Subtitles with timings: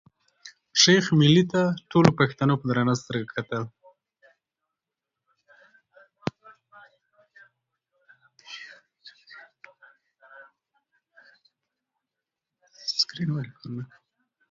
[0.81, 3.63] شېخ ملي ته ټولو پښتنو په درنه سترګه کتل.